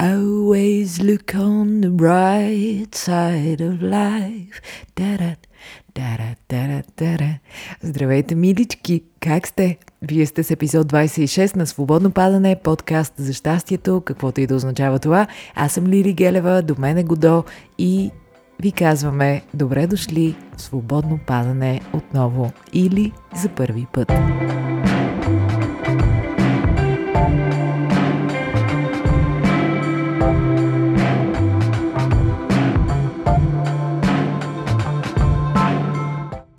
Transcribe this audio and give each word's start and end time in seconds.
Always 0.00 1.00
look 1.00 1.34
on 1.34 1.80
the 1.80 1.90
bright 1.90 2.94
side 2.94 3.60
of 3.60 3.82
life. 3.82 4.62
Da-da, 4.96 5.36
да 5.94 6.18
да 6.48 6.82
да 6.96 7.38
Здравейте, 7.82 8.34
милички! 8.34 9.02
Как 9.20 9.48
сте? 9.48 9.78
Вие 10.02 10.26
сте 10.26 10.42
с 10.42 10.50
епизод 10.50 10.92
26 10.92 11.56
на 11.56 11.66
Свободно 11.66 12.10
падане, 12.10 12.56
подкаст 12.64 13.14
за 13.16 13.32
щастието, 13.32 14.00
каквото 14.00 14.40
и 14.40 14.46
да 14.46 14.54
означава 14.54 14.98
това. 14.98 15.26
Аз 15.54 15.72
съм 15.72 15.86
Лири 15.86 16.12
Гелева, 16.12 16.62
до 16.62 16.74
мен 16.78 16.98
е 16.98 17.04
Годо 17.04 17.44
и 17.78 18.10
ви 18.62 18.72
казваме 18.72 19.42
добре 19.54 19.86
дошли 19.86 20.36
в 20.56 20.62
Свободно 20.62 21.20
падане 21.26 21.80
отново 21.92 22.52
или 22.72 23.12
за 23.36 23.48
първи 23.48 23.86
път. 23.92 24.12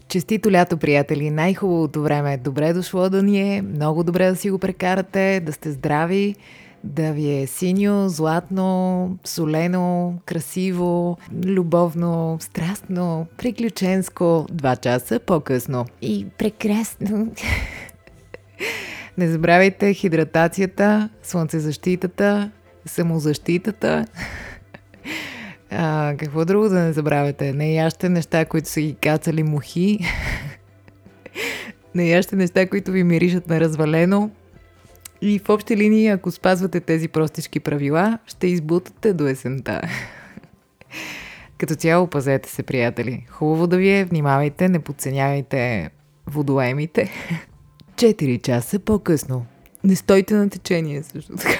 Честито 0.09 0.51
лято, 0.51 0.77
приятели! 0.77 1.29
Най-хубавото 1.29 2.01
време 2.01 2.33
е 2.33 2.37
добре 2.37 2.73
дошло 2.73 3.09
да 3.09 3.23
ни 3.23 3.57
е, 3.57 3.61
много 3.61 4.03
добре 4.03 4.29
да 4.29 4.35
си 4.35 4.49
го 4.51 4.59
прекарате, 4.59 5.39
да 5.45 5.53
сте 5.53 5.71
здрави, 5.71 6.35
да 6.83 7.11
ви 7.11 7.41
е 7.41 7.47
синьо, 7.47 8.09
златно, 8.09 9.17
солено, 9.23 10.13
красиво, 10.25 11.17
любовно, 11.45 12.37
страстно, 12.39 13.27
приключенско, 13.37 14.45
два 14.51 14.75
часа 14.75 15.19
по-късно. 15.19 15.85
И 16.01 16.25
прекрасно! 16.37 17.31
Не 19.17 19.27
забравяйте 19.27 19.93
хидратацията, 19.93 21.09
слънцезащитата, 21.23 22.51
самозащитата. 22.85 24.05
А, 25.71 26.15
какво 26.19 26.45
друго 26.45 26.69
да 26.69 26.79
не 26.79 26.93
забравяте? 26.93 27.53
Не 27.53 27.73
яще 27.73 28.09
неща, 28.09 28.45
които 28.45 28.69
са 28.69 28.81
ги 28.81 28.95
кацали 28.95 29.43
мухи. 29.43 29.99
не 31.95 32.09
яще 32.09 32.35
неща, 32.35 32.67
които 32.67 32.91
ви 32.91 33.03
миришат 33.03 33.47
на 33.47 33.59
развалено. 33.59 34.31
И 35.21 35.39
в 35.39 35.49
общи 35.49 35.77
линии, 35.77 36.07
ако 36.07 36.31
спазвате 36.31 36.79
тези 36.79 37.07
простички 37.07 37.59
правила, 37.59 38.19
ще 38.27 38.47
избутате 38.47 39.13
до 39.13 39.27
есента. 39.27 39.81
Като 41.57 41.75
цяло 41.75 42.07
пазете 42.07 42.49
се, 42.49 42.63
приятели. 42.63 43.25
Хубаво 43.29 43.67
да 43.67 43.77
ви 43.77 43.89
е, 43.89 44.05
внимавайте, 44.05 44.69
не 44.69 44.79
подценявайте 44.79 45.89
водоемите. 46.27 47.11
Четири 47.95 48.37
часа 48.37 48.79
по-късно. 48.79 49.45
Не 49.83 49.95
стойте 49.95 50.33
на 50.33 50.49
течение 50.49 51.03
също 51.03 51.35
така. 51.35 51.59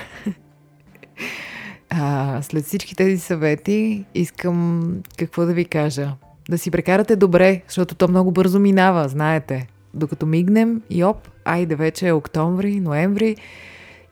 А, 1.90 2.42
след 2.42 2.66
всички 2.66 2.96
тези 2.96 3.18
съвети 3.18 4.06
искам 4.16 4.94
какво 5.18 5.46
да 5.46 5.54
ви 5.54 5.66
кажа. 5.66 6.12
Да 6.50 6.58
си 6.58 6.72
прекарате 6.72 7.16
добре, 7.16 7.62
защото 7.68 7.96
то 7.96 8.08
много 8.08 8.32
бързо 8.32 8.60
минава, 8.60 9.08
знаете. 9.08 9.68
Докато 9.94 10.26
мигнем 10.26 10.82
и 10.90 11.04
оп, 11.04 11.28
айде 11.46 11.76
вече 11.76 12.08
е 12.08 12.14
октомври, 12.14 12.80
ноември 12.80 13.36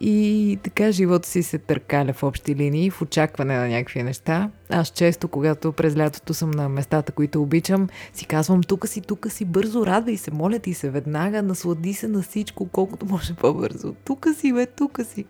и 0.01 0.59
така 0.63 0.91
живота 0.91 1.27
си 1.27 1.43
се 1.43 1.57
търкаля 1.57 2.13
в 2.13 2.23
общи 2.23 2.55
линии, 2.55 2.89
в 2.89 3.01
очакване 3.01 3.57
на 3.57 3.67
някакви 3.67 4.03
неща. 4.03 4.49
Аз 4.69 4.89
често, 4.89 5.27
когато 5.27 5.71
през 5.71 5.97
лятото 5.97 6.33
съм 6.33 6.51
на 6.51 6.69
местата, 6.69 7.11
които 7.11 7.41
обичам, 7.41 7.87
си 8.13 8.25
казвам, 8.25 8.63
тук 8.63 8.87
си, 8.87 9.01
тук 9.01 9.31
си, 9.31 9.45
бързо 9.45 9.85
радвай 9.85 10.17
се, 10.17 10.31
моля 10.31 10.59
ти 10.59 10.73
се, 10.73 10.89
веднага, 10.89 11.43
наслади 11.43 11.93
се 11.93 12.07
на 12.07 12.21
всичко, 12.21 12.67
колкото 12.67 13.05
може 13.05 13.33
по-бързо. 13.33 13.93
Тук 14.05 14.27
си, 14.35 14.53
бе, 14.53 14.65
тук 14.65 14.99
си. 15.13 15.25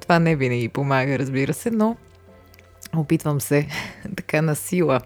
Това 0.00 0.18
не 0.18 0.36
винаги 0.36 0.68
помага, 0.68 1.18
разбира 1.18 1.54
се, 1.54 1.70
но 1.70 1.96
опитвам 2.96 3.40
се 3.40 3.66
така 4.16 4.42
на 4.42 4.56
сила 4.56 5.00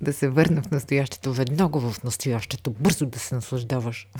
да 0.00 0.12
се 0.12 0.28
върна 0.28 0.62
в 0.62 0.70
настоящето, 0.70 1.32
веднага 1.32 1.80
в 1.80 2.04
настоящето, 2.04 2.70
бързо 2.80 3.06
да 3.06 3.18
се 3.18 3.34
наслаждаваш. 3.34 4.08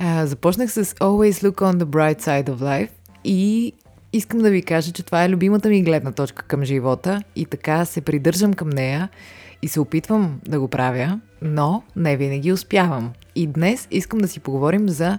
А, 0.00 0.26
започнах 0.26 0.72
с 0.72 0.84
Always 0.84 1.48
Look 1.48 1.54
on 1.54 1.76
the 1.76 1.84
Bright 1.84 2.22
Side 2.22 2.50
of 2.50 2.56
Life 2.56 2.90
и 3.24 3.72
искам 4.12 4.38
да 4.38 4.50
ви 4.50 4.62
кажа, 4.62 4.92
че 4.92 5.02
това 5.02 5.24
е 5.24 5.28
любимата 5.28 5.68
ми 5.68 5.82
гледна 5.82 6.12
точка 6.12 6.42
към 6.42 6.64
живота 6.64 7.22
и 7.36 7.46
така 7.46 7.84
се 7.84 8.00
придържам 8.00 8.54
към 8.54 8.68
нея 8.68 9.08
и 9.62 9.68
се 9.68 9.80
опитвам 9.80 10.40
да 10.48 10.60
го 10.60 10.68
правя, 10.68 11.20
но 11.42 11.82
не 11.96 12.16
винаги 12.16 12.52
успявам. 12.52 13.12
И 13.34 13.46
днес 13.46 13.88
искам 13.90 14.18
да 14.18 14.28
си 14.28 14.40
поговорим 14.40 14.88
за 14.88 15.18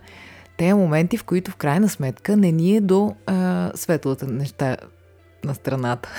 те 0.59 0.73
моменти, 0.73 1.17
в 1.17 1.23
които 1.23 1.51
в 1.51 1.55
крайна 1.55 1.89
сметка 1.89 2.37
не 2.37 2.51
ни 2.51 2.75
е 2.75 2.81
до 2.81 3.15
а, 3.25 3.71
светлата 3.75 4.27
неща 4.27 4.77
на 5.43 5.55
страната. 5.55 6.09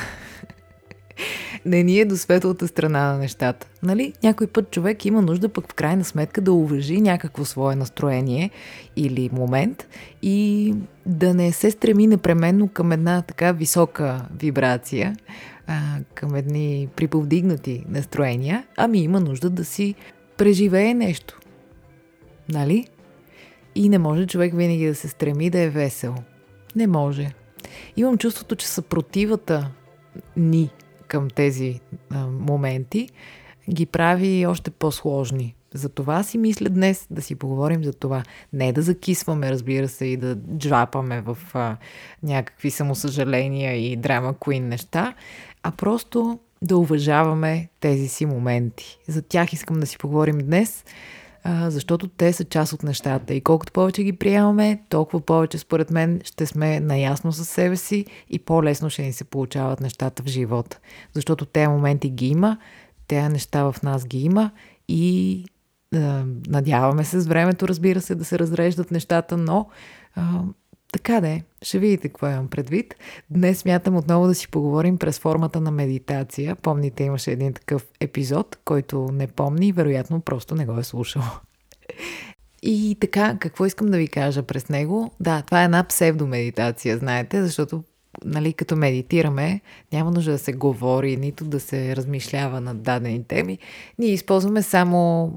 не 1.65 1.83
ни 1.83 2.01
е 2.01 2.05
до 2.05 2.17
светлата 2.17 2.69
страна 2.69 3.13
на 3.13 3.19
нещата. 3.19 3.67
Нали? 3.83 4.13
Някой 4.23 4.47
път 4.47 4.71
човек 4.71 5.05
има 5.05 5.23
нужда 5.23 5.49
пък 5.49 5.71
в 5.71 5.75
крайна 5.75 6.05
сметка 6.05 6.41
да 6.41 6.53
уважи 6.53 7.01
някакво 7.01 7.45
свое 7.45 7.75
настроение 7.75 8.51
или 8.97 9.31
момент 9.33 9.89
и 10.23 10.75
да 11.07 11.35
не 11.35 11.53
се 11.53 11.71
стреми 11.71 12.07
непременно 12.07 12.69
към 12.69 12.93
една 12.93 13.23
така 13.23 13.53
висока 13.53 14.27
вибрация, 14.41 15.17
а, 15.67 15.81
към 16.15 16.35
едни 16.35 16.89
приповдигнати 16.97 17.85
настроения, 17.89 18.65
ами 18.77 18.99
има 18.99 19.21
нужда 19.21 19.51
да 19.51 19.65
си 19.65 19.95
преживее 20.37 20.95
нещо. 20.95 21.41
Нали? 22.49 22.87
И 23.81 23.89
не 23.89 23.99
може 23.99 24.27
човек 24.27 24.55
винаги 24.57 24.87
да 24.87 24.95
се 24.95 25.09
стреми 25.09 25.51
да 25.51 25.61
е 25.61 25.71
весел. 25.71 26.15
Не 26.77 26.87
може. 26.87 27.31
Имам 27.97 28.19
чувството, 28.19 28.57
че 28.57 28.69
съпротивата 28.69 29.71
ни 30.37 30.71
към 31.09 31.31
тези 31.31 31.81
а, 32.11 32.27
моменти 32.27 33.09
ги 33.71 33.87
прави 33.87 34.47
още 34.47 34.71
по-сложни. 34.71 35.55
За 35.75 35.89
това 35.89 36.23
си 36.23 36.39
мисля 36.39 36.69
днес 36.69 37.07
да 37.11 37.23
си 37.23 37.35
поговорим 37.35 37.85
за 37.85 37.93
това. 37.93 38.23
Не 38.53 38.73
да 38.73 38.83
закисваме, 38.83 39.51
разбира 39.51 39.89
се, 39.89 40.05
и 40.05 40.17
да 40.17 40.39
джапаме 40.57 41.21
в 41.21 41.39
а, 41.55 41.77
някакви 42.23 42.71
самосъжаления 42.71 43.93
и 43.93 43.97
драма 43.97 44.35
куин 44.39 44.69
неща, 44.69 45.15
а 45.63 45.71
просто 45.71 46.39
да 46.63 46.77
уважаваме 46.77 47.69
тези 47.81 48.09
си 48.09 48.27
моменти. 48.27 48.99
За 49.09 49.23
тях 49.23 49.53
искам 49.53 49.81
да 49.81 49.87
си 49.87 49.99
поговорим 49.99 50.39
днес 50.39 50.85
а, 51.45 51.71
защото 51.71 52.09
те 52.09 52.33
са 52.33 52.45
част 52.45 52.73
от 52.73 52.83
нещата. 52.83 53.35
И 53.35 53.41
колкото 53.41 53.73
повече 53.73 54.03
ги 54.03 54.13
приемаме, 54.13 54.83
толкова 54.89 55.21
повече, 55.21 55.59
според 55.59 55.91
мен, 55.91 56.21
ще 56.25 56.47
сме 56.47 56.81
наясно 56.81 57.33
със 57.33 57.49
себе 57.49 57.77
си 57.77 58.07
и 58.31 58.39
по-лесно 58.39 58.91
ще 58.91 59.03
ни 59.03 59.13
се 59.13 59.25
получават 59.25 59.81
нещата 59.81 60.23
в 60.23 60.27
живота. 60.27 60.79
Защото 61.13 61.47
тези 61.47 61.69
моменти 61.69 62.11
ги 62.11 62.27
има, 62.27 62.59
тези 63.09 63.29
неща 63.29 63.73
в 63.73 63.83
нас 63.83 64.07
ги 64.07 64.25
има 64.25 64.51
и 64.89 65.45
а, 65.95 66.25
надяваме 66.49 67.05
се 67.05 67.21
с 67.21 67.27
времето, 67.27 67.69
разбира 67.69 68.01
се, 68.01 68.15
да 68.15 68.25
се 68.25 68.39
разреждат 68.39 68.91
нещата, 68.91 69.37
но 69.37 69.69
а, 70.17 70.43
така 70.93 71.21
де, 71.21 71.43
ще 71.63 71.79
видите 71.79 72.09
какво 72.09 72.27
имам 72.27 72.49
предвид. 72.49 72.95
Днес 73.31 73.59
смятам 73.59 73.97
отново 73.97 74.27
да 74.27 74.35
си 74.35 74.49
поговорим 74.49 74.99
през 74.99 75.19
формата 75.19 75.61
на 75.61 75.71
медитация. 75.71 76.57
Помните, 76.57 77.05
имаше 77.05 77.33
един 77.33 77.53
такъв 77.53 77.87
епизод, 78.01 78.59
който 78.65 79.09
не 79.13 79.27
помни 79.27 79.69
и 79.69 79.73
вероятно 79.73 80.21
просто 80.21 80.55
не 80.55 80.67
го 80.67 80.79
е 80.79 80.85
слушал. 80.85 81.23
И 82.63 82.97
така, 83.01 83.37
какво 83.41 83.67
искам 83.67 83.87
да 83.87 83.99
ви 83.99 84.09
кажа 84.09 84.43
през 84.43 84.69
него? 84.69 85.11
Да, 85.21 85.43
това 85.43 85.63
е 85.63 85.65
една 85.65 85.85
псевдомедитация, 85.85 86.99
знаете, 86.99 87.43
защото 87.43 87.85
нали, 88.25 88.53
като 88.53 88.77
медитираме, 88.77 89.61
няма 89.93 90.11
нужда 90.11 90.33
да 90.33 90.39
се 90.39 90.53
говори, 90.53 91.17
нито 91.17 91.45
да 91.45 91.61
се 91.61 91.97
размишлява 91.97 92.61
над 92.61 92.83
дадени 92.83 93.25
теми. 93.25 93.59
Ние 93.99 94.11
използваме 94.11 94.63
само 94.63 95.33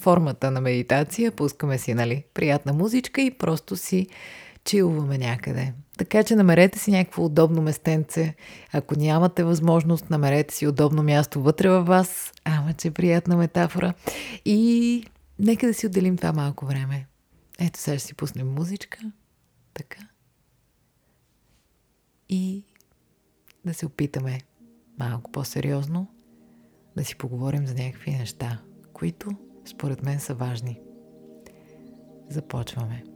формата 0.00 0.50
на 0.50 0.60
медитация, 0.60 1.32
пускаме 1.32 1.78
си, 1.78 1.94
нали, 1.94 2.24
приятна 2.34 2.72
музичка 2.72 3.22
и 3.22 3.30
просто 3.30 3.76
си 3.76 4.06
чилваме 4.66 5.18
някъде. 5.18 5.72
Така 5.98 6.22
че 6.22 6.36
намерете 6.36 6.78
си 6.78 6.90
някакво 6.90 7.24
удобно 7.24 7.62
местенце. 7.62 8.34
Ако 8.72 8.98
нямате 8.98 9.44
възможност, 9.44 10.10
намерете 10.10 10.54
си 10.54 10.66
удобно 10.66 11.02
място 11.02 11.42
вътре 11.42 11.68
във 11.68 11.86
вас. 11.86 12.32
Ама, 12.44 12.72
че 12.72 12.90
приятна 12.90 13.36
метафора. 13.36 13.94
И 14.44 15.04
нека 15.38 15.66
да 15.66 15.74
си 15.74 15.86
отделим 15.86 16.16
това 16.16 16.32
малко 16.32 16.66
време. 16.66 17.06
Ето 17.58 17.80
сега 17.80 17.98
ще 17.98 18.06
си 18.06 18.14
пуснем 18.14 18.54
музичка. 18.54 18.98
Така. 19.74 20.00
И 22.28 22.64
да 23.64 23.74
се 23.74 23.86
опитаме 23.86 24.40
малко 24.98 25.32
по-сериозно 25.32 26.06
да 26.96 27.04
си 27.04 27.16
поговорим 27.16 27.66
за 27.66 27.74
някакви 27.74 28.10
неща, 28.10 28.58
които 28.92 29.30
според 29.64 30.02
мен 30.02 30.20
са 30.20 30.34
важни. 30.34 30.80
Започваме. 32.30 33.15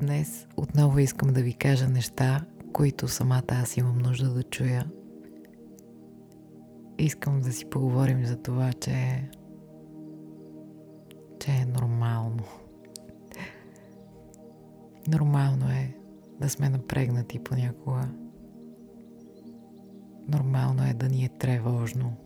Днес 0.00 0.46
отново 0.56 0.98
искам 0.98 1.32
да 1.32 1.42
ви 1.42 1.54
кажа 1.54 1.88
неща, 1.88 2.46
които 2.72 3.08
самата 3.08 3.42
аз 3.48 3.76
имам 3.76 3.98
нужда 3.98 4.34
да 4.34 4.42
чуя. 4.42 4.86
искам 6.98 7.40
да 7.40 7.52
си 7.52 7.70
поговорим 7.70 8.26
за 8.26 8.36
това, 8.36 8.72
че 8.72 9.28
че 11.40 11.50
е 11.50 11.64
нормално. 11.64 12.44
Нормално 15.08 15.66
е 15.70 15.96
да 16.40 16.48
сме 16.48 16.68
напрегнати 16.68 17.38
понякога. 17.38 18.08
Нормално 20.28 20.84
е 20.84 20.94
да 20.94 21.08
ни 21.08 21.24
е 21.24 21.28
тревожно. 21.28 22.16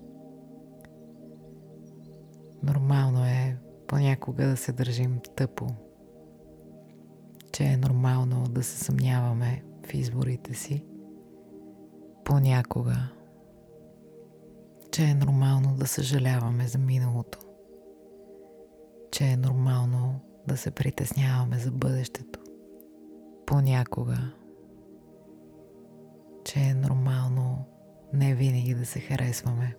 Нормално 2.63 3.25
е 3.25 3.57
понякога 3.87 4.47
да 4.47 4.57
се 4.57 4.73
държим 4.73 5.21
тъпо. 5.37 5.67
Че 7.55 7.65
е 7.65 7.77
нормално 7.77 8.45
да 8.49 8.63
се 8.63 8.85
съмняваме 8.85 9.63
в 9.87 9.95
изборите 9.95 10.55
си. 10.55 10.85
Понякога. 12.25 12.97
Че 14.93 15.03
е 15.05 15.15
нормално 15.15 15.77
да 15.77 15.87
съжаляваме 15.87 16.67
за 16.67 16.79
миналото. 16.79 17.39
Че 19.13 19.25
е 19.25 19.37
нормално 19.37 20.21
да 20.49 20.57
се 20.57 20.71
притесняваме 20.71 21.59
за 21.59 21.71
бъдещето. 21.71 22.41
Понякога. 23.47 24.33
Че 26.45 26.61
е 26.61 26.75
нормално 26.75 27.65
не 28.13 28.35
винаги 28.35 28.75
да 28.75 28.87
се 28.87 29.01
харесваме. 29.01 29.77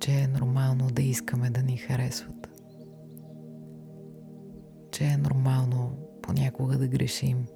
Че 0.00 0.10
е 0.12 0.26
нормално 0.26 0.86
да 0.86 1.02
искаме 1.02 1.50
да 1.50 1.62
ни 1.62 1.76
харесват. 1.76 2.53
Че 4.94 5.04
е 5.04 5.16
нормално 5.16 5.92
понякога 6.22 6.78
да 6.78 6.88
грешим. 6.88 7.46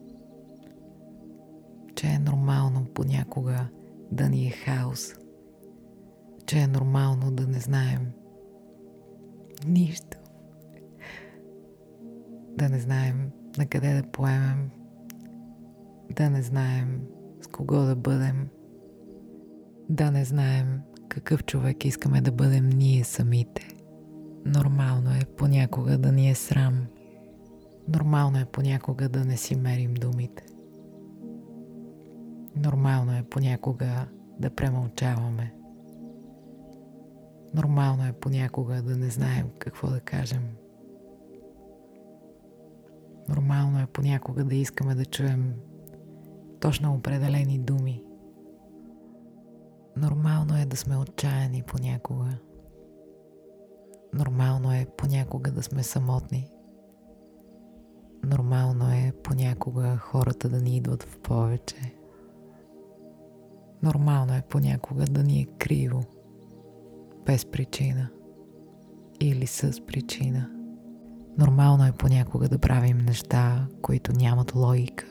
Че 1.95 2.07
е 2.07 2.19
нормално 2.19 2.87
понякога 2.95 3.69
да 4.13 4.29
ни 4.29 4.47
е 4.47 4.51
хаос. 4.51 5.15
Че 6.47 6.59
е 6.59 6.67
нормално 6.67 7.31
да 7.31 7.47
не 7.47 7.61
знаем 7.61 8.13
нищо. 9.67 10.19
Да 12.59 12.69
не 12.69 12.79
знаем 12.79 13.31
на 13.59 13.67
къде 13.67 13.95
да 13.95 14.11
поемем. 14.11 14.71
Да 16.11 16.31
не 16.31 16.43
знаем 16.43 17.01
с 17.41 17.47
кого 17.47 17.77
да 17.77 17.97
бъдем, 17.97 18.49
да 19.89 20.11
не 20.11 20.25
знаем 20.25 20.81
какъв 21.09 21.45
човек 21.45 21.85
искаме 21.85 22.21
да 22.21 22.33
бъдем 22.33 22.69
ние 22.69 23.05
самите. 23.05 23.69
Нормално 24.45 25.11
е 25.11 25.25
понякога 25.37 25.99
да 25.99 26.13
ни 26.13 26.31
е 26.31 26.35
срам. 26.35 26.87
Нормално 27.89 28.39
е 28.39 28.45
понякога 28.45 29.09
да 29.09 29.25
не 29.25 29.37
си 29.37 29.57
мерим 29.57 29.95
думите. 29.95 30.47
Нормално 32.57 33.13
е 33.13 33.23
понякога 33.31 34.09
да 34.39 34.51
премълчаваме. 34.51 35.55
Нормално 37.55 38.07
е 38.07 38.13
понякога 38.13 38.83
да 38.83 38.97
не 38.97 39.11
знаем 39.11 39.51
какво 39.59 39.89
да 39.91 40.01
кажем. 40.01 40.43
Нормално 43.29 43.81
е 43.81 43.87
понякога 43.87 44.45
да 44.45 44.55
искаме 44.55 44.95
да 44.95 45.05
чуем 45.05 45.55
точно 46.61 46.95
определени 46.95 47.59
думи. 47.59 48.05
Нормално 49.97 50.57
е 50.57 50.65
да 50.65 50.77
сме 50.77 50.97
отчаяни 50.97 51.63
понякога. 51.63 52.39
Нормално 54.15 54.73
е 54.73 54.87
понякога 54.97 55.53
да 55.53 55.63
сме 55.63 55.83
самотни. 55.83 56.51
Нормално 58.31 58.89
е 58.89 59.13
понякога 59.23 59.97
хората 59.97 60.49
да 60.49 60.61
ни 60.61 60.77
идват 60.77 61.03
в 61.03 61.19
повече. 61.19 61.95
Нормално 63.83 64.35
е 64.35 64.43
понякога 64.49 65.05
да 65.05 65.23
ни 65.23 65.41
е 65.41 65.47
криво, 65.59 66.05
без 67.27 67.45
причина 67.45 68.11
или 69.21 69.47
с 69.47 69.87
причина. 69.87 70.51
Нормално 71.39 71.87
е 71.87 71.93
понякога 71.93 72.49
да 72.49 72.59
правим 72.59 72.99
неща, 72.99 73.69
които 73.83 74.13
нямат 74.13 74.55
логика. 74.55 75.07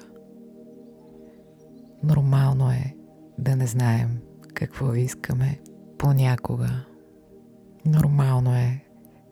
Нормално 2.04 2.72
е 2.72 2.96
да 3.40 3.56
не 3.56 3.68
знаем 3.68 4.22
какво 4.54 4.94
искаме 4.94 5.60
понякога. 5.98 6.86
Нормално 7.86 8.56
е 8.56 8.86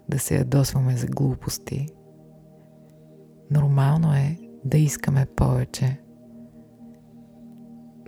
да 0.09 0.19
се 0.19 0.35
ядосваме 0.35 0.97
за 0.97 1.07
глупости. 1.07 1.87
Нормално 3.51 4.13
е 4.13 4.37
да 4.65 4.77
искаме 4.77 5.25
повече. 5.25 6.01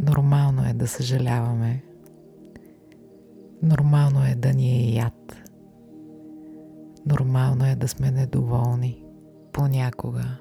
Нормално 0.02 0.70
е 0.70 0.74
да 0.74 0.88
съжаляваме. 0.88 1.84
Нормално 3.62 4.26
е 4.26 4.36
да 4.36 4.54
ни 4.54 4.72
е 4.72 4.94
яд. 4.94 5.36
Нормално 7.06 7.66
е 7.66 7.76
да 7.76 7.88
сме 7.88 8.12
недоволни 8.12 9.04
понякога. 9.54 10.40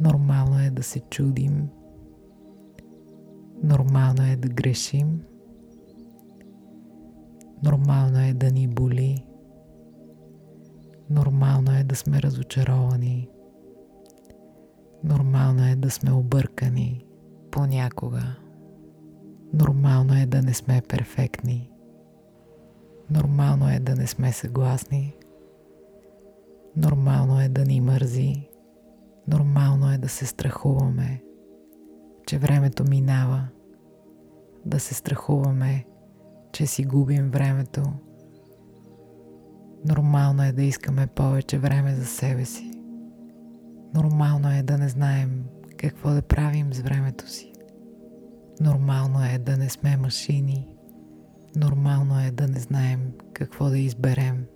Нормално 0.00 0.58
е 0.58 0.70
да 0.70 0.82
се 0.82 1.00
чудим 1.00 1.68
Нормално 3.62 4.22
е 4.32 4.36
да 4.36 4.48
грешим. 4.48 5.22
Нормално 7.62 8.18
е 8.18 8.34
да 8.34 8.50
ни 8.50 8.68
боли. 8.68 9.24
Нормално 11.10 11.72
е 11.72 11.84
да 11.84 11.96
сме 11.96 12.22
разочаровани. 12.22 13.28
Нормално 15.04 15.66
е 15.66 15.76
да 15.76 15.90
сме 15.90 16.12
объркани 16.12 17.06
понякога. 17.50 18.36
Нормално 19.52 20.14
е 20.14 20.26
да 20.26 20.42
не 20.42 20.54
сме 20.54 20.82
перфектни. 20.88 21.70
Нормално 23.10 23.70
е 23.70 23.78
да 23.78 23.94
не 23.94 24.06
сме 24.06 24.32
съгласни. 24.32 25.16
Нормално 26.76 27.40
е 27.40 27.48
да 27.48 27.64
ни 27.64 27.80
мързи. 27.80 28.48
Нормално 29.28 29.92
е 29.92 29.98
да 29.98 30.08
се 30.08 30.26
страхуваме 30.26 31.22
че 32.26 32.38
времето 32.38 32.84
минава, 32.84 33.48
да 34.66 34.80
се 34.80 34.94
страхуваме, 34.94 35.84
че 36.52 36.66
си 36.66 36.84
губим 36.84 37.30
времето. 37.30 37.82
Нормално 39.88 40.42
е 40.42 40.52
да 40.52 40.62
искаме 40.62 41.06
повече 41.06 41.58
време 41.58 41.94
за 41.94 42.06
себе 42.06 42.44
си. 42.44 42.81
Нормално 43.94 44.50
е 44.50 44.62
да 44.62 44.78
не 44.78 44.88
знаем 44.88 45.44
какво 45.76 46.10
да 46.10 46.22
правим 46.22 46.74
с 46.74 46.80
времето 46.80 47.28
си. 47.28 47.52
Нормално 48.60 49.24
е 49.24 49.38
да 49.38 49.56
не 49.56 49.68
сме 49.68 49.96
машини. 49.96 50.68
Нормално 51.56 52.20
е 52.20 52.30
да 52.30 52.48
не 52.48 52.60
знаем 52.60 53.12
какво 53.32 53.68
да 53.68 53.78
изберем. 53.78 54.46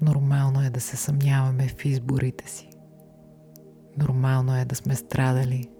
Нормално 0.00 0.62
е 0.62 0.70
да 0.70 0.80
се 0.80 0.96
съмняваме 0.96 1.68
в 1.68 1.84
изборите 1.84 2.50
си. 2.50 2.70
Нормално 3.98 4.56
е 4.56 4.64
да 4.64 4.74
сме 4.74 4.94
страдали 4.94 5.70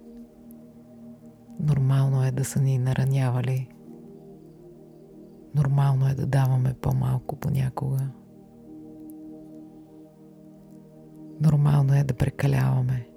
Нормално 1.59 2.23
е 2.23 2.31
да 2.31 2.45
са 2.45 2.61
ни 2.61 2.77
наранявали. 2.77 3.69
Нормално 5.55 6.07
е 6.07 6.13
да 6.13 6.25
даваме 6.25 6.73
по-малко 6.73 7.35
понякога. 7.35 8.09
Нормално 11.41 11.93
е 11.93 12.03
да 12.03 12.13
прекаляваме. 12.13 13.07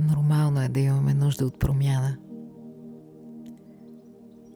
Нормално 0.00 0.62
е 0.62 0.68
да 0.68 0.80
имаме 0.80 1.14
нужда 1.14 1.46
от 1.46 1.58
промяна. 1.58 2.16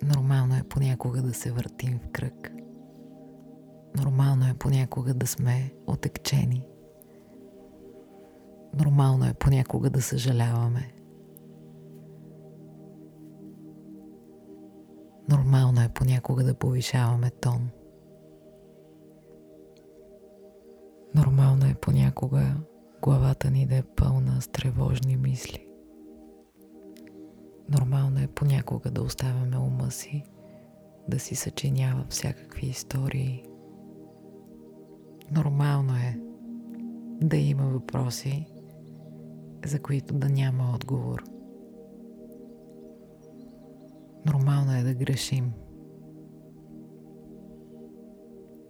Нормално 0.02 0.56
е 0.56 0.62
понякога 0.68 1.22
да 1.22 1.34
се 1.34 1.50
въртим 1.50 1.98
в 1.98 2.08
кръг. 2.08 2.52
Нормално 3.96 4.46
е 4.46 4.54
понякога 4.54 5.14
да 5.14 5.26
сме 5.26 5.72
отекчени. 5.86 6.64
Нормално 8.78 9.26
е 9.26 9.34
понякога 9.34 9.90
да 9.90 10.02
съжаляваме. 10.02 10.92
Нормално 15.28 15.80
е 15.80 15.88
понякога 15.88 16.44
да 16.44 16.54
повишаваме 16.54 17.30
тон. 17.30 17.70
Нормално 21.20 21.66
е 21.66 21.74
понякога 21.74 22.56
главата 23.02 23.50
ни 23.50 23.66
да 23.66 23.76
е 23.76 23.82
пълна 23.82 24.40
с 24.40 24.48
тревожни 24.48 25.16
мисли. 25.16 25.66
Нормално 27.68 28.20
е 28.20 28.26
понякога 28.26 28.90
да 28.90 29.02
оставяме 29.02 29.58
ума 29.58 29.90
си 29.90 30.24
да 31.08 31.18
си 31.18 31.34
съчинява 31.34 32.06
всякакви 32.08 32.66
истории. 32.66 33.44
Нормално 35.32 35.92
е 35.92 36.20
да 37.20 37.36
има 37.36 37.62
въпроси, 37.62 38.46
за 39.66 39.82
които 39.82 40.14
да 40.14 40.28
няма 40.28 40.72
отговор. 40.74 41.24
Нормално 44.26 44.72
е 44.72 44.82
да 44.82 44.94
грешим. 44.94 45.52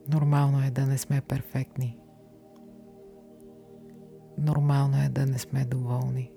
Нормално 0.09 0.63
е 0.63 0.71
да 0.71 0.87
не 0.87 0.99
сме 0.99 1.21
перфектни. 1.21 2.00
Нормално 4.41 5.03
е 5.03 5.09
да 5.09 5.27
не 5.27 5.39
сме 5.39 5.65
доволни. 5.65 6.31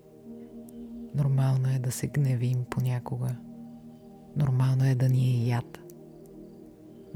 Нормално 1.15 1.69
е 1.75 1.79
да 1.79 1.91
се 1.91 2.07
гневим 2.07 2.65
понякога. 2.69 3.35
Нормално 4.35 4.85
е 4.85 4.95
да 4.95 5.09
ни 5.09 5.29
е 5.29 5.47
яд. 5.47 5.79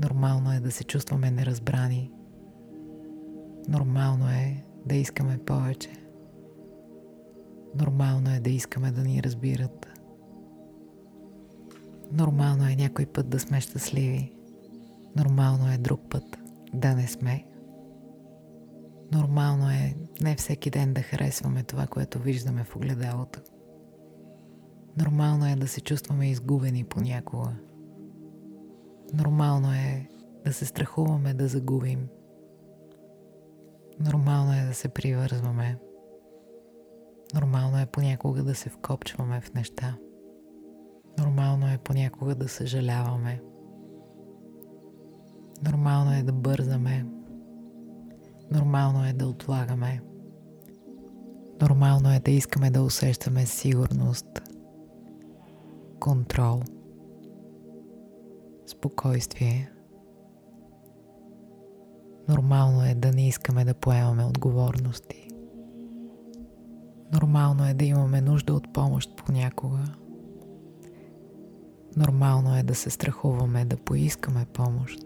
Нормално 0.04 0.54
е 0.54 0.60
да 0.60 0.72
се 0.72 0.84
чувстваме 0.84 1.32
неразбрани. 1.32 2.12
Нормално 3.68 4.28
е 4.28 4.64
да 4.86 4.96
искаме 4.96 5.38
повече. 5.38 5.90
Нормално 7.76 8.30
е 8.30 8.40
да 8.40 8.50
искаме 8.50 8.92
да 8.92 9.04
ни 9.04 9.24
разбират. 9.24 9.88
Нормално 12.12 12.68
е 12.68 12.76
някой 12.76 13.06
път 13.06 13.30
да 13.30 13.40
сме 13.40 13.62
щастливи. 13.62 14.34
Нормално 15.16 15.72
е 15.72 15.78
друг 15.78 16.02
път 16.10 16.38
да 16.74 16.96
не 16.96 17.08
сме. 17.08 17.46
Нормално 19.12 19.70
е 19.70 19.96
не 20.22 20.36
всеки 20.36 20.70
ден 20.70 20.94
да 20.94 21.02
харесваме 21.02 21.64
това, 21.64 21.88
което 21.88 22.20
виждаме 22.20 22.64
в 22.64 22.76
огледалото. 22.76 23.40
Нормално 24.98 25.48
е 25.48 25.56
да 25.56 25.68
се 25.68 25.82
чувстваме 25.82 26.30
изгубени 26.30 26.84
понякога. 26.84 27.56
Нормално 29.14 29.74
е 29.74 30.10
да 30.46 30.54
се 30.54 30.66
страхуваме 30.66 31.34
да 31.34 31.48
загубим. 31.48 32.08
Нормално 34.00 34.54
е 34.54 34.66
да 34.66 34.74
се 34.74 34.90
привързваме. 34.90 35.78
Нормално 37.34 37.80
е 37.80 37.86
понякога 37.86 38.44
да 38.44 38.56
се 38.56 38.70
вкопчваме 38.70 39.42
в 39.42 39.54
неща. 39.54 39.98
Нормално 41.20 41.68
е 41.68 41.78
понякога 41.78 42.36
да 42.36 42.48
съжаляваме. 42.48 43.42
Нормално 45.66 46.14
е 46.14 46.24
да 46.24 46.34
бързаме. 46.34 47.06
Нормално 48.52 49.06
е 49.06 49.14
да 49.14 49.28
отлагаме. 49.28 50.02
Нормално 51.62 52.14
е 52.14 52.20
да 52.20 52.32
искаме 52.32 52.72
да 52.72 52.82
усещаме 52.82 53.46
сигурност, 53.46 54.42
контрол, 56.00 56.62
спокойствие. 58.68 59.72
Нормално 62.30 62.84
е 62.84 62.96
да 62.96 63.12
не 63.12 63.28
искаме 63.28 63.66
да 63.66 63.74
поемаме 63.74 64.26
отговорности. 64.26 65.30
Нормално 67.14 67.68
е 67.68 67.74
да 67.74 67.86
имаме 67.86 68.22
нужда 68.22 68.54
от 68.54 68.74
помощ 68.74 69.16
понякога. 69.26 69.84
Нормално 71.98 72.58
е 72.58 72.64
да 72.64 72.76
се 72.76 72.90
страхуваме 72.90 73.66
да 73.66 73.78
поискаме 73.78 74.46
помощ. 74.54 75.00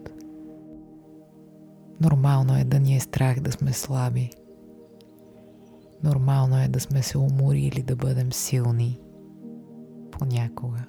Нормално 2.02 2.58
е 2.58 2.64
да 2.64 2.80
ни 2.80 2.96
е 2.96 3.00
страх 3.00 3.40
да 3.40 3.52
сме 3.52 3.72
слаби. 3.72 4.30
Нормално 6.02 6.62
е 6.62 6.68
да 6.68 6.80
сме 6.80 7.02
се 7.02 7.18
уморили 7.18 7.82
да 7.82 7.96
бъдем 7.96 8.32
силни 8.32 9.00
понякога. 10.10 10.84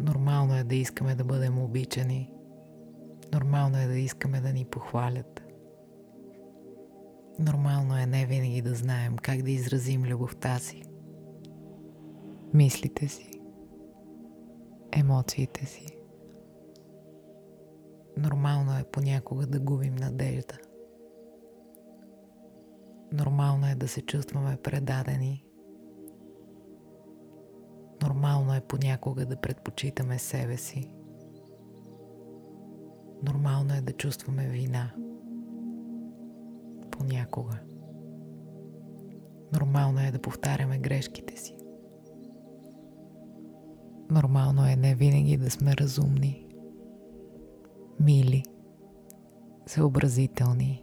Нормално 0.00 0.54
е 0.54 0.64
да 0.64 0.74
искаме 0.74 1.14
да 1.14 1.24
бъдем 1.24 1.58
обичани. 1.58 2.30
Нормално 3.34 3.78
е 3.78 3.86
да 3.86 3.98
искаме 3.98 4.40
да 4.40 4.52
ни 4.52 4.64
похвалят. 4.64 5.42
Нормално 7.38 7.96
е 7.96 8.06
не 8.06 8.26
винаги 8.26 8.62
да 8.62 8.74
знаем 8.74 9.16
как 9.16 9.42
да 9.42 9.50
изразим 9.50 10.04
любовта 10.04 10.58
си, 10.58 10.82
мислите 12.54 13.08
си, 13.08 13.40
емоциите 14.92 15.66
си. 15.66 15.95
Нормално 18.16 18.78
е 18.78 18.84
понякога 18.92 19.46
да 19.46 19.60
губим 19.60 19.94
надежда. 19.94 20.58
Нормално 23.12 23.66
е 23.66 23.74
да 23.74 23.88
се 23.88 24.02
чувстваме 24.02 24.56
предадени. 24.56 25.44
Нормално 28.02 28.54
е 28.54 28.60
понякога 28.60 29.26
да 29.26 29.36
предпочитаме 29.36 30.18
себе 30.18 30.56
си. 30.56 30.90
Нормално 33.22 33.74
е 33.74 33.80
да 33.80 33.92
чувстваме 33.92 34.48
вина. 34.48 34.90
Понякога. 36.90 37.58
Нормално 39.52 40.00
е 40.00 40.10
да 40.10 40.18
повтаряме 40.18 40.78
грешките 40.78 41.36
си. 41.36 41.56
Нормално 44.10 44.66
е 44.66 44.76
не 44.76 44.94
винаги 44.94 45.36
да 45.36 45.50
сме 45.50 45.76
разумни, 45.76 46.45
мили, 48.00 48.42
съобразителни. 49.66 50.82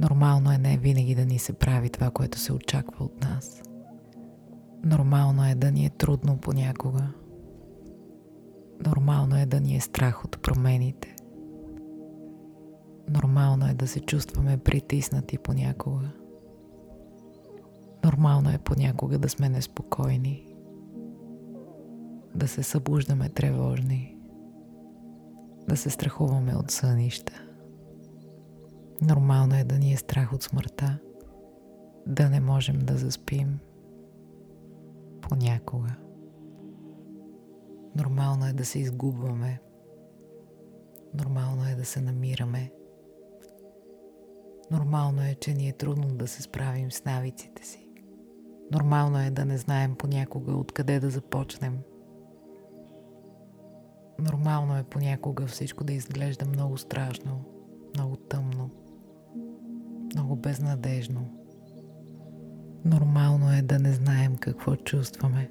Нормално 0.00 0.52
е 0.52 0.58
не 0.58 0.78
винаги 0.78 1.14
да 1.14 1.26
ни 1.26 1.38
се 1.38 1.52
прави 1.52 1.90
това, 1.90 2.10
което 2.10 2.38
се 2.38 2.52
очаква 2.52 3.04
от 3.04 3.22
нас. 3.22 3.62
Нормално 4.84 5.44
е 5.44 5.54
да 5.54 5.72
ни 5.72 5.86
е 5.86 5.90
трудно 5.90 6.36
понякога. 6.36 7.12
Нормално 8.86 9.36
е 9.36 9.46
да 9.46 9.60
ни 9.60 9.76
е 9.76 9.80
страх 9.80 10.24
от 10.24 10.42
промените. 10.42 11.16
Нормално 13.08 13.68
е 13.68 13.74
да 13.74 13.88
се 13.88 14.00
чувстваме 14.00 14.58
притиснати 14.58 15.38
понякога. 15.38 16.10
Нормално 18.04 18.50
е 18.50 18.58
понякога 18.58 19.18
да 19.18 19.28
сме 19.28 19.48
неспокойни 19.48 20.54
да 22.34 22.48
се 22.48 22.62
събуждаме 22.62 23.28
тревожни, 23.28 24.13
да 25.68 25.76
се 25.76 25.90
страхуваме 25.90 26.56
от 26.56 26.70
сънища. 26.70 27.32
Нормално 29.02 29.54
е 29.54 29.64
да 29.64 29.78
ни 29.78 29.92
е 29.92 29.96
страх 29.96 30.32
от 30.32 30.42
смъртта, 30.42 30.98
да 32.06 32.30
не 32.30 32.40
можем 32.40 32.78
да 32.78 32.96
заспим 32.96 33.58
понякога. 35.20 35.96
Нормално 37.96 38.46
е 38.46 38.52
да 38.52 38.64
се 38.64 38.78
изгубваме. 38.78 39.60
Нормално 41.14 41.64
е 41.64 41.74
да 41.74 41.84
се 41.84 42.00
намираме. 42.00 42.72
Нормално 44.70 45.22
е, 45.22 45.34
че 45.34 45.54
ни 45.54 45.68
е 45.68 45.72
трудно 45.72 46.08
да 46.08 46.28
се 46.28 46.42
справим 46.42 46.92
с 46.92 47.04
навиците 47.04 47.66
си. 47.66 47.88
Нормално 48.72 49.18
е 49.18 49.30
да 49.30 49.44
не 49.44 49.58
знаем 49.58 49.94
понякога 49.96 50.52
откъде 50.52 51.00
да 51.00 51.10
започнем– 51.10 51.78
Нормално 54.18 54.76
е 54.76 54.82
понякога 54.82 55.46
всичко 55.46 55.84
да 55.84 55.92
изглежда 55.92 56.46
много 56.46 56.78
страшно, 56.78 57.44
много 57.94 58.16
тъмно, 58.16 58.70
много 60.14 60.36
безнадежно. 60.36 61.30
Нормално 62.84 63.52
е 63.52 63.62
да 63.62 63.78
не 63.78 63.92
знаем 63.92 64.36
какво 64.36 64.76
чувстваме. 64.76 65.50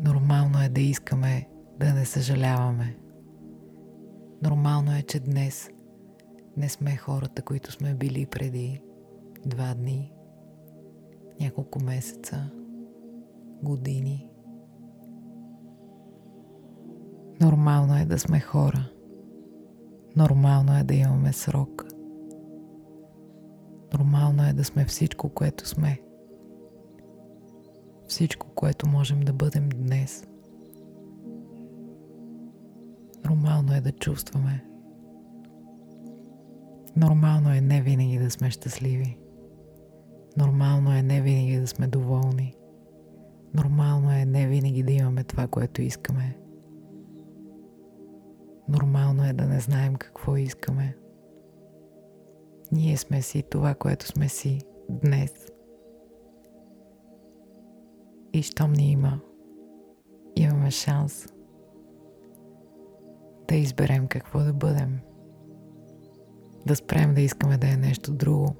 Нормално 0.00 0.62
е 0.62 0.68
да 0.68 0.80
искаме 0.80 1.48
да 1.80 1.94
не 1.94 2.04
съжаляваме. 2.04 2.96
Нормално 4.42 4.96
е, 4.96 5.02
че 5.02 5.20
днес 5.20 5.70
не 6.56 6.68
сме 6.68 6.96
хората, 6.96 7.42
които 7.42 7.72
сме 7.72 7.94
били 7.94 8.26
преди 8.26 8.82
два 9.46 9.74
дни, 9.74 10.12
няколко 11.40 11.80
месеца, 11.80 12.50
години– 13.62 14.28
Нормално 17.44 17.96
е 17.96 18.04
да 18.04 18.18
сме 18.18 18.40
хора. 18.40 18.90
Нормално 20.16 20.78
е 20.78 20.82
да 20.82 20.94
имаме 20.94 21.32
срок. 21.32 21.86
Нормално 23.92 24.44
е 24.44 24.52
да 24.52 24.64
сме 24.64 24.84
всичко, 24.84 25.28
което 25.28 25.68
сме. 25.68 26.00
Всичко, 28.08 28.46
което 28.54 28.88
можем 28.88 29.20
да 29.20 29.32
бъдем 29.32 29.68
днес. 29.68 30.26
Нормално 33.24 33.74
е 33.74 33.80
да 33.80 33.92
чувстваме. 33.92 34.64
Нормално 36.96 37.50
е 37.50 37.60
не 37.60 37.82
винаги 37.82 38.18
да 38.18 38.30
сме 38.30 38.50
щастливи. 38.50 39.18
Нормално 40.36 40.92
е 40.92 41.02
не 41.02 41.20
винаги 41.20 41.60
да 41.60 41.66
сме 41.66 41.86
доволни. 41.86 42.54
Нормално 43.54 44.12
е 44.12 44.24
не 44.24 44.46
винаги 44.46 44.82
да 44.82 44.92
имаме 44.92 45.24
това, 45.24 45.46
което 45.46 45.82
искаме. 45.82 46.43
Нормално 48.68 49.24
е 49.24 49.32
да 49.32 49.46
не 49.46 49.60
знаем 49.60 49.94
какво 49.94 50.36
искаме. 50.36 50.96
Ние 52.72 52.96
сме 52.96 53.22
си 53.22 53.42
това, 53.50 53.74
което 53.74 54.06
сме 54.06 54.28
си 54.28 54.60
днес. 54.88 55.32
И 58.32 58.42
щом 58.42 58.72
ни 58.72 58.90
има, 58.90 59.20
имаме 60.36 60.70
шанс 60.70 61.26
да 63.48 63.54
изберем 63.54 64.06
какво 64.06 64.38
да 64.38 64.52
бъдем. 64.52 65.00
Да 66.66 66.76
спрем 66.76 67.14
да 67.14 67.20
искаме 67.20 67.58
да 67.58 67.68
е 67.72 67.76
нещо 67.76 68.12
друго 68.12 68.56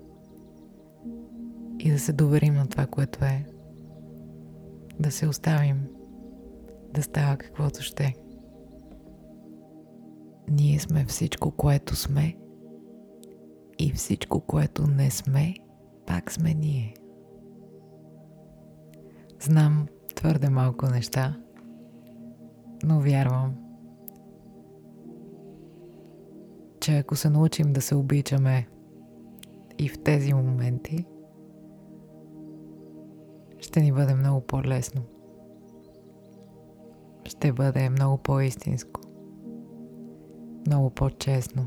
и 1.78 1.90
да 1.90 1.98
се 1.98 2.12
доверим 2.12 2.54
на 2.54 2.66
това, 2.66 2.86
което 2.86 3.24
е. 3.24 3.46
Да 5.00 5.10
се 5.10 5.28
оставим 5.28 5.88
да 6.94 7.02
става 7.02 7.36
каквото 7.36 7.82
ще. 7.82 8.23
Ние 10.50 10.78
сме 10.78 11.04
всичко, 11.04 11.50
което 11.50 11.96
сме 11.96 12.36
и 13.78 13.92
всичко, 13.92 14.40
което 14.40 14.86
не 14.86 15.10
сме, 15.10 15.54
пак 16.06 16.32
сме 16.32 16.54
ние. 16.54 16.94
Знам 19.40 19.86
твърде 20.14 20.48
малко 20.48 20.86
неща, 20.86 21.40
но 22.84 23.00
вярвам, 23.00 23.54
че 26.80 26.98
ако 26.98 27.16
се 27.16 27.30
научим 27.30 27.72
да 27.72 27.80
се 27.80 27.94
обичаме 27.94 28.68
и 29.78 29.88
в 29.88 30.02
тези 30.02 30.34
моменти, 30.34 31.04
ще 33.60 33.80
ни 33.80 33.92
бъде 33.92 34.14
много 34.14 34.40
по-лесно. 34.40 35.02
Ще 37.24 37.52
бъде 37.52 37.90
много 37.90 38.18
по-истинско. 38.18 39.03
Много 40.66 40.90
по-честно. 40.90 41.66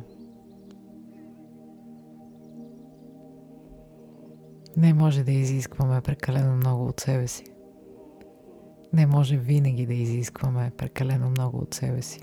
Не 4.78 4.94
може 4.94 5.24
да 5.24 5.32
изискваме 5.32 6.02
прекалено 6.02 6.56
много 6.56 6.86
от 6.86 7.00
себе 7.00 7.28
си. 7.28 7.44
Не 8.94 9.06
може 9.06 9.38
винаги 9.38 9.86
да 9.86 9.94
изискваме 9.94 10.72
прекалено 10.78 11.30
много 11.30 11.58
от 11.58 11.74
себе 11.74 12.02
си. 12.02 12.20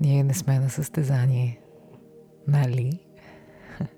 Ние 0.00 0.24
не 0.24 0.34
сме 0.34 0.58
на 0.58 0.70
състезание. 0.70 1.60
Нали? 2.48 3.06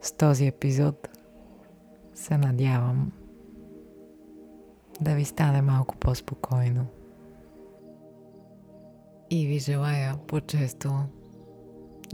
С 0.00 0.12
този 0.12 0.46
епизод 0.46 1.08
се 2.14 2.38
надявам 2.38 3.12
да 5.00 5.14
ви 5.14 5.24
стане 5.24 5.62
малко 5.62 5.96
по-спокойно. 5.96 6.86
И 9.34 9.46
ви 9.46 9.58
желая 9.58 10.16
по-често 10.26 10.90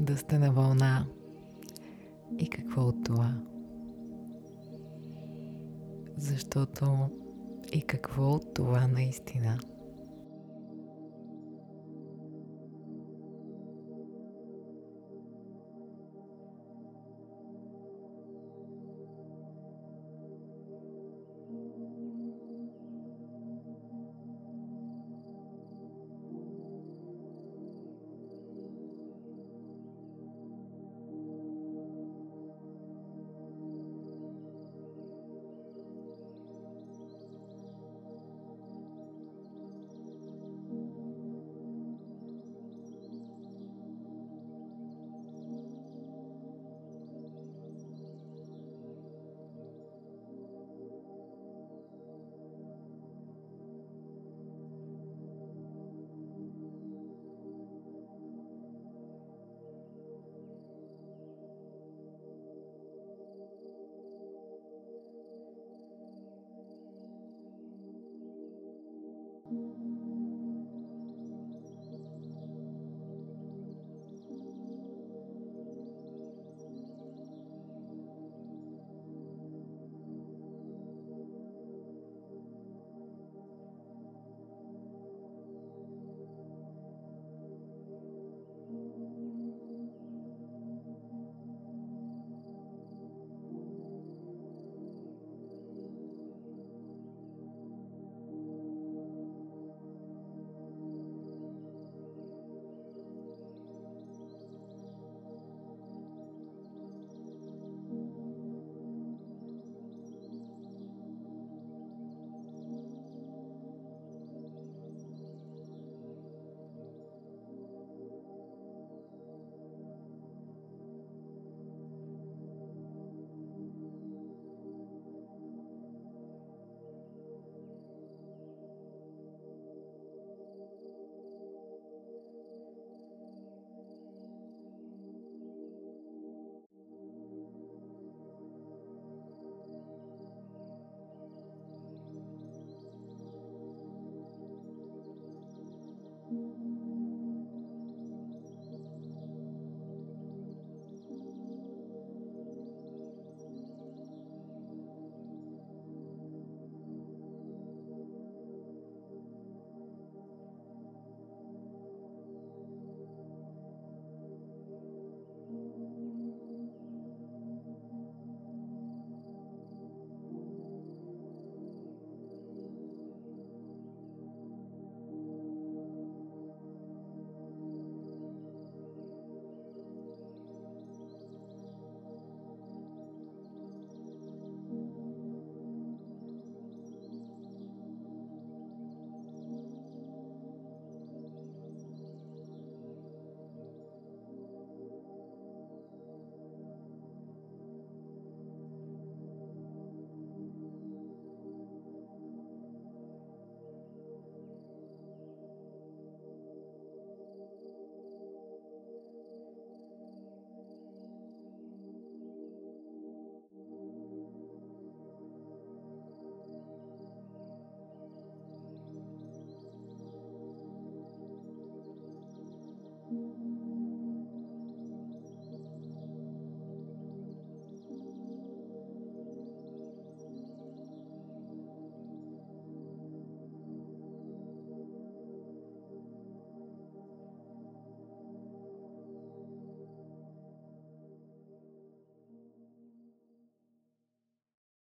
да 0.00 0.16
сте 0.16 0.38
на 0.38 0.52
вълна 0.52 1.06
и 2.38 2.48
какво 2.48 2.82
от 2.82 3.04
това. 3.04 3.34
Защото 6.16 7.10
и 7.72 7.82
какво 7.82 8.34
от 8.34 8.54
това 8.54 8.86
наистина– 8.86 9.58